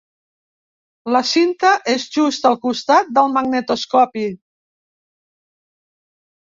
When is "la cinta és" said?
1.15-2.07